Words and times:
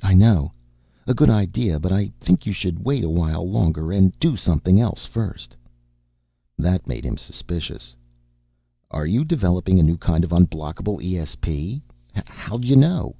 "I 0.00 0.14
know. 0.14 0.52
A 1.08 1.12
good 1.14 1.28
idea 1.28 1.80
but 1.80 1.90
I 1.90 2.12
think 2.20 2.46
you 2.46 2.52
should 2.52 2.84
wait 2.86 3.02
a 3.02 3.08
while 3.08 3.50
longer 3.50 3.90
and 3.90 4.16
do 4.20 4.36
something 4.36 4.78
else 4.80 5.04
first." 5.04 5.56
That 6.56 6.86
made 6.86 7.04
him 7.04 7.16
suspicious. 7.16 7.96
"Are 8.92 9.06
you 9.06 9.24
developing 9.24 9.80
a 9.80 9.82
new 9.82 9.96
kind 9.96 10.22
of 10.22 10.30
unblockable 10.30 11.00
ESP? 11.02 11.82
How'd 12.14 12.64
you 12.64 12.76
know?" 12.76 13.16